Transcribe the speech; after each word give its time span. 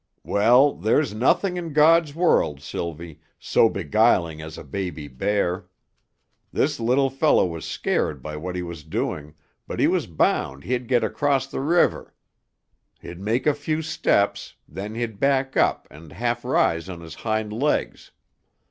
Well, 0.23 0.73
there's 0.73 1.13
nothing 1.13 1.57
in 1.57 1.73
God's 1.73 2.15
world, 2.15 2.59
Sylvie, 2.59 3.19
so 3.37 3.69
beguiling 3.69 4.41
as 4.41 4.57
a 4.57 4.63
baby 4.63 5.07
bear. 5.07 5.67
This 6.51 6.79
little 6.79 7.11
fellow 7.11 7.45
was 7.45 7.65
scared 7.67 8.23
by 8.23 8.35
what 8.35 8.55
he 8.55 8.63
was 8.63 8.83
doing, 8.83 9.35
but 9.67 9.79
he 9.79 9.85
was 9.85 10.07
bound 10.07 10.63
he'd 10.63 10.87
get 10.87 11.03
across 11.03 11.45
the 11.45 11.59
river. 11.61 12.15
He'd 12.99 13.19
make 13.21 13.45
a 13.45 13.53
few 13.53 13.83
steps; 13.83 14.55
then 14.67 14.95
he'd 14.95 15.19
back 15.19 15.55
up 15.55 15.87
and 15.91 16.11
half 16.13 16.43
rise 16.43 16.89
on 16.89 17.01
his 17.01 17.13
hind 17.13 17.53
legs. 17.53 18.09